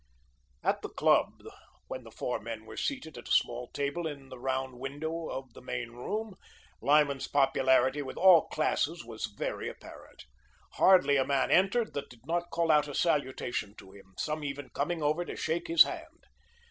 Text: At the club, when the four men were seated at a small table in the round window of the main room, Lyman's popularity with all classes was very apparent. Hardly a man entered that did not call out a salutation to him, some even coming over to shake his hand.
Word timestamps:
At 0.63 0.81
the 0.81 0.89
club, 0.89 1.43
when 1.85 2.03
the 2.03 2.09
four 2.09 2.39
men 2.39 2.65
were 2.65 2.75
seated 2.75 3.19
at 3.19 3.27
a 3.27 3.31
small 3.31 3.67
table 3.67 4.07
in 4.07 4.29
the 4.29 4.39
round 4.39 4.79
window 4.79 5.29
of 5.29 5.53
the 5.53 5.61
main 5.61 5.91
room, 5.91 6.33
Lyman's 6.81 7.27
popularity 7.27 8.01
with 8.01 8.17
all 8.17 8.47
classes 8.47 9.05
was 9.05 9.27
very 9.27 9.69
apparent. 9.69 10.25
Hardly 10.71 11.17
a 11.17 11.23
man 11.23 11.51
entered 11.51 11.93
that 11.93 12.09
did 12.09 12.25
not 12.25 12.49
call 12.49 12.71
out 12.71 12.87
a 12.87 12.95
salutation 12.95 13.75
to 13.75 13.91
him, 13.91 14.15
some 14.17 14.43
even 14.43 14.69
coming 14.71 15.03
over 15.03 15.23
to 15.23 15.35
shake 15.35 15.67
his 15.67 15.83
hand. 15.83 16.23